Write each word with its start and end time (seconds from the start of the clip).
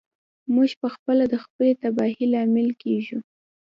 موږ 0.53 0.69
پخپله 0.81 1.23
د 1.29 1.35
خپلې 1.43 1.71
تباهۍ 1.81 2.25
لامل 2.33 2.69
کیږو. 2.81 3.19